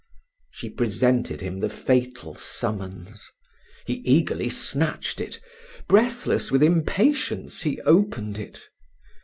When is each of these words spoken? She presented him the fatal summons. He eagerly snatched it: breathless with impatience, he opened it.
She 0.49 0.67
presented 0.71 1.41
him 1.41 1.59
the 1.59 1.69
fatal 1.69 2.33
summons. 2.33 3.29
He 3.85 4.01
eagerly 4.03 4.49
snatched 4.49 5.21
it: 5.21 5.39
breathless 5.87 6.49
with 6.49 6.63
impatience, 6.63 7.61
he 7.61 7.79
opened 7.81 8.39
it. 8.39 8.67